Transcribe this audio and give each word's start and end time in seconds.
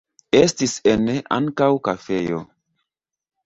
Estis 0.37 0.73
ene 0.93 1.19
ankaŭ 1.39 1.69
kafejo. 1.91 2.43